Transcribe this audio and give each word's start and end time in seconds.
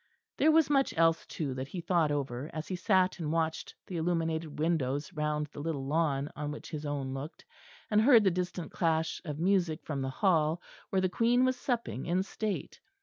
There 0.37 0.51
was 0.51 0.67
much 0.67 0.97
else 0.97 1.27
too 1.27 1.53
that 1.53 1.67
he 1.67 1.79
thought 1.79 2.11
over, 2.11 2.49
as 2.53 2.67
he 2.67 2.75
sat 2.75 3.19
and 3.19 3.31
watched 3.31 3.75
the 3.85 3.97
illuminated 3.97 4.57
windows 4.57 5.13
round 5.13 5.45
the 5.51 5.59
little 5.59 5.85
lawn 5.85 6.27
on 6.35 6.49
which 6.49 6.71
his 6.71 6.87
own 6.87 7.13
looked, 7.13 7.45
and 7.91 8.01
heard 8.01 8.23
the 8.23 8.31
distant 8.31 8.71
clash 8.71 9.21
of 9.23 9.37
music 9.37 9.83
from 9.83 10.01
the 10.01 10.09
Hall 10.09 10.59
where 10.89 11.01
the 11.03 11.07
Queen 11.07 11.45
was 11.45 11.55
supping 11.55 12.07
in 12.07 12.23
state. 12.23 12.79